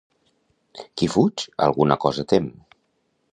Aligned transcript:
Qui 1.01 1.09
fuig 1.15 1.43
alguna 1.67 1.99
cosa 2.07 2.27
tem. 2.35 2.49